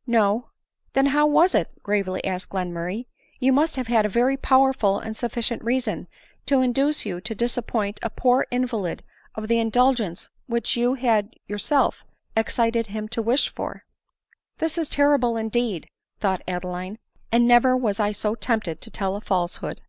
[0.06, 0.50] "No.""
[0.92, 3.06] Then how was it?" gravely asked Glen murray."
[3.40, 6.06] You must have had a very powerful and suf ficient reason,
[6.44, 9.02] to induce you to disappoint a poor invalid
[9.36, 12.04] of the indulgence which you had yourself
[12.36, 13.84] excited him Id wish for."
[14.58, 15.88] 168 ADELINE MOWBRAY.• "This is terrible, indeed!"
[16.20, 16.98] thought Adeline,
[17.32, 19.80] "and never was I so tempted to tell a falsehood."